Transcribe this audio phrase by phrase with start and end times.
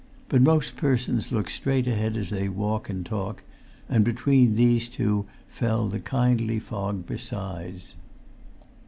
[0.29, 3.43] But most persons look straight ahead as they walk and talk,
[3.87, 7.93] and between these two fell the kindly fog besides.